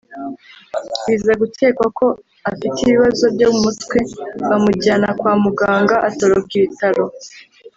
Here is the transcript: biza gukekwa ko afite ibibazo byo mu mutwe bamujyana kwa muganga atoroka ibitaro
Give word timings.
biza 1.05 1.31
gukekwa 1.41 1.85
ko 1.97 2.05
afite 2.49 2.77
ibibazo 2.85 3.25
byo 3.35 3.47
mu 3.53 3.59
mutwe 3.65 3.97
bamujyana 4.47 5.07
kwa 5.19 5.33
muganga 5.43 5.95
atoroka 6.09 6.51
ibitaro 6.59 7.03